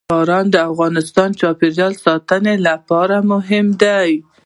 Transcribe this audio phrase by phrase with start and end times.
[0.09, 4.11] باران د افغانستان د چاپیریال ساتنې لپاره مهم دي.